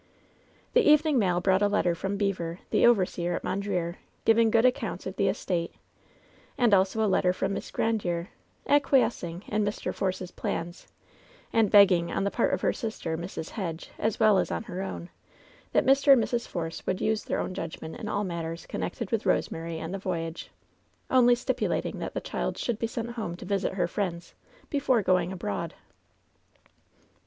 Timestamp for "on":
12.11-12.23, 14.49-14.63